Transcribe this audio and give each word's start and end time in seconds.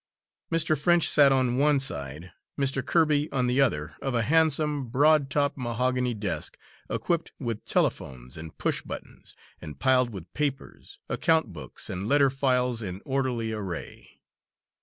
Mr. 0.51 0.75
French 0.75 1.07
sat 1.07 1.31
on 1.31 1.57
one 1.57 1.79
side, 1.79 2.31
Mr. 2.59 2.83
Kirby 2.83 3.31
on 3.31 3.45
the 3.45 3.61
other, 3.61 3.93
of 4.01 4.15
a 4.15 4.23
handsome, 4.23 4.87
broad 4.87 5.29
topped 5.29 5.59
mahogany 5.59 6.15
desk, 6.15 6.57
equipped 6.89 7.33
with 7.37 7.63
telephones 7.65 8.35
and 8.35 8.57
push 8.57 8.81
buttons, 8.81 9.35
and 9.61 9.77
piled 9.77 10.09
with 10.11 10.33
papers, 10.33 10.99
account 11.07 11.53
books 11.53 11.87
and 11.87 12.07
letter 12.07 12.31
files 12.31 12.81
in 12.81 13.01
orderly 13.05 13.53
array. 13.53 14.21